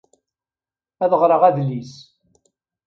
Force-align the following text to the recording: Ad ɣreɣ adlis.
Ad 1.03 1.13
ɣreɣ 1.21 1.41
adlis. 1.49 1.93